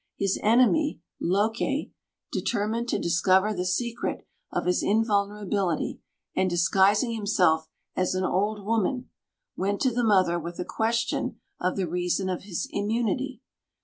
His 0.15 0.39
enemy, 0.41 0.99
Loake, 1.19 1.91
determined 2.31 2.87
to 2.89 2.97
discover 2.97 3.53
the 3.53 3.67
secret 3.67 4.25
of 4.51 4.65
his 4.65 4.81
invulnerability, 4.81 5.99
and, 6.35 6.49
disguising 6.49 7.13
himself 7.13 7.69
as 7.95 8.15
an 8.15 8.23
old 8.23 8.65
woman, 8.65 9.11
went 9.55 9.79
to 9.81 9.91
the 9.91 10.03
mother 10.03 10.39
with 10.39 10.57
a 10.57 10.65
question 10.65 11.39
of 11.59 11.75
the 11.75 11.87
reason 11.87 12.29
of 12.29 12.41
his 12.45 12.67
immunity. 12.71 13.41